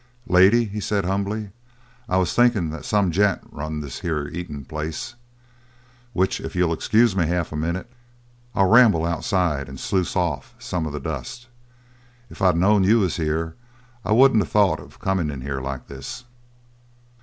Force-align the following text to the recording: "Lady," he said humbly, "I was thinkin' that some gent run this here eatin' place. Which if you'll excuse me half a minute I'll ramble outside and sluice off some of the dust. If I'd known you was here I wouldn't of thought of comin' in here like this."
"Lady," 0.27 0.65
he 0.65 0.79
said 0.79 1.05
humbly, 1.05 1.51
"I 2.09 2.17
was 2.17 2.33
thinkin' 2.33 2.71
that 2.71 2.85
some 2.85 3.11
gent 3.11 3.41
run 3.51 3.81
this 3.81 3.99
here 3.99 4.27
eatin' 4.29 4.65
place. 4.65 5.13
Which 6.13 6.41
if 6.41 6.55
you'll 6.55 6.73
excuse 6.73 7.15
me 7.15 7.27
half 7.27 7.51
a 7.51 7.55
minute 7.55 7.87
I'll 8.55 8.65
ramble 8.65 9.05
outside 9.05 9.69
and 9.69 9.79
sluice 9.79 10.15
off 10.15 10.55
some 10.57 10.87
of 10.87 10.93
the 10.93 10.99
dust. 10.99 11.49
If 12.31 12.41
I'd 12.41 12.57
known 12.57 12.83
you 12.83 12.97
was 12.97 13.17
here 13.17 13.53
I 14.03 14.11
wouldn't 14.11 14.41
of 14.41 14.49
thought 14.49 14.79
of 14.79 14.97
comin' 14.97 15.29
in 15.29 15.41
here 15.41 15.61
like 15.61 15.85
this." 15.85 16.23